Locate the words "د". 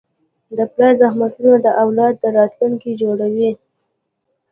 0.57-0.59, 1.61-1.67